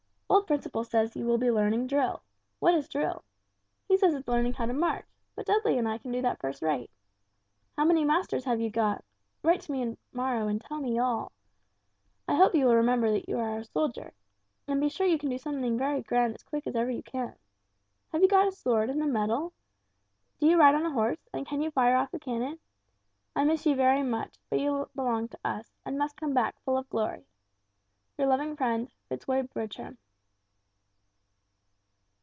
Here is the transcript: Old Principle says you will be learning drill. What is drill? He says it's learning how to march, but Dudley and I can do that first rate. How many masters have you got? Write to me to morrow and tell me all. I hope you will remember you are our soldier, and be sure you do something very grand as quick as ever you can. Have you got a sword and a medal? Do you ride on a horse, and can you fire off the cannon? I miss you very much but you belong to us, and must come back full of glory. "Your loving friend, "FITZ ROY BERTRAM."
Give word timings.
Old 0.31 0.47
Principle 0.47 0.85
says 0.85 1.15
you 1.17 1.25
will 1.25 1.37
be 1.37 1.51
learning 1.51 1.87
drill. 1.87 2.23
What 2.59 2.73
is 2.73 2.87
drill? 2.87 3.23
He 3.89 3.97
says 3.97 4.13
it's 4.15 4.29
learning 4.29 4.53
how 4.53 4.65
to 4.65 4.71
march, 4.73 5.05
but 5.35 5.45
Dudley 5.45 5.77
and 5.77 5.89
I 5.89 5.97
can 5.97 6.09
do 6.09 6.21
that 6.21 6.39
first 6.39 6.61
rate. 6.61 6.89
How 7.77 7.83
many 7.83 8.05
masters 8.05 8.45
have 8.45 8.61
you 8.61 8.69
got? 8.69 9.03
Write 9.43 9.59
to 9.63 9.71
me 9.73 9.83
to 9.83 9.97
morrow 10.13 10.47
and 10.47 10.61
tell 10.61 10.77
me 10.77 10.97
all. 10.97 11.33
I 12.29 12.35
hope 12.35 12.55
you 12.55 12.65
will 12.65 12.75
remember 12.77 13.13
you 13.27 13.39
are 13.39 13.49
our 13.49 13.63
soldier, 13.65 14.13
and 14.69 14.79
be 14.79 14.87
sure 14.87 15.05
you 15.05 15.17
do 15.17 15.37
something 15.37 15.77
very 15.77 16.01
grand 16.01 16.35
as 16.35 16.43
quick 16.43 16.65
as 16.65 16.77
ever 16.77 16.89
you 16.89 17.03
can. 17.03 17.35
Have 18.13 18.21
you 18.21 18.29
got 18.29 18.47
a 18.47 18.53
sword 18.55 18.89
and 18.89 19.03
a 19.03 19.07
medal? 19.07 19.51
Do 20.39 20.47
you 20.47 20.57
ride 20.57 20.75
on 20.75 20.85
a 20.85 20.91
horse, 20.93 21.27
and 21.33 21.45
can 21.45 21.61
you 21.61 21.71
fire 21.71 21.97
off 21.97 22.09
the 22.11 22.19
cannon? 22.19 22.57
I 23.35 23.43
miss 23.43 23.65
you 23.65 23.75
very 23.75 24.01
much 24.01 24.37
but 24.49 24.59
you 24.59 24.89
belong 24.95 25.27
to 25.27 25.39
us, 25.43 25.69
and 25.85 25.97
must 25.97 26.15
come 26.15 26.33
back 26.33 26.57
full 26.63 26.77
of 26.77 26.89
glory. 26.89 27.27
"Your 28.17 28.27
loving 28.27 28.55
friend, 28.55 28.89
"FITZ 29.09 29.27
ROY 29.27 29.43
BERTRAM." 29.43 29.97